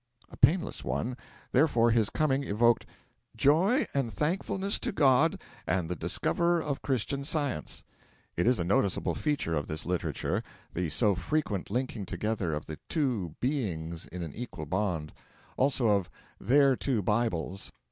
A 0.31 0.37
painless 0.37 0.83
one; 0.83 1.15
therefore 1.51 1.91
his 1.91 2.09
coming 2.09 2.43
evoked 2.43 2.87
'joy 3.35 3.85
and 3.93 4.11
thankfulness 4.11 4.79
to 4.79 4.91
God 4.91 5.39
and 5.67 5.87
the 5.91 5.95
Discoverer 5.95 6.59
of 6.59 6.81
Christian 6.81 7.23
Science.' 7.23 7.83
It 8.35 8.47
is 8.47 8.57
a 8.57 8.63
noticeable 8.63 9.13
feature 9.13 9.55
of 9.55 9.67
this 9.67 9.85
literature 9.85 10.41
the 10.73 10.89
so 10.89 11.13
frequent 11.13 11.69
linking 11.69 12.07
together 12.07 12.51
of 12.55 12.65
the 12.65 12.79
Two 12.89 13.35
Beings 13.41 14.07
in 14.07 14.23
an 14.23 14.33
equal 14.33 14.65
bond; 14.65 15.13
also 15.55 15.89
of 15.89 16.09
Their 16.39 16.75
Two 16.75 17.03
Bibles. 17.03 17.71